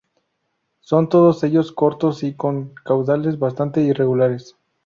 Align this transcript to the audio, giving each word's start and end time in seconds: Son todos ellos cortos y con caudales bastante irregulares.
Son 0.79 1.09
todos 1.09 1.43
ellos 1.43 1.71
cortos 1.71 2.23
y 2.23 2.33
con 2.33 2.73
caudales 2.83 3.37
bastante 3.37 3.81
irregulares. 3.81 4.55